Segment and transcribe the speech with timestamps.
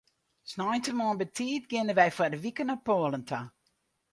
[0.51, 3.39] Sneintemoarn betiid geane wy foar in wike nei Poalen ta.